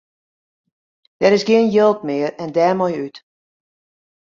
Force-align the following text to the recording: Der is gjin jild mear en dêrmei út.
Der 1.21 1.33
is 1.37 1.43
gjin 1.47 1.67
jild 1.73 1.99
mear 2.07 2.31
en 2.41 2.53
dêrmei 2.55 2.93
út. 3.05 3.15